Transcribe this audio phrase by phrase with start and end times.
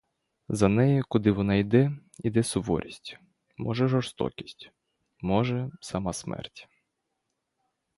[0.49, 3.19] За нею, куди вона йде, іде суворість,
[3.57, 4.71] може, жорстокість,
[5.21, 6.67] може, сама смерть.